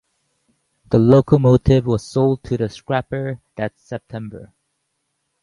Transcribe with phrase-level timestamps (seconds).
[0.89, 4.51] The locomotive was sold to the scrapper that September.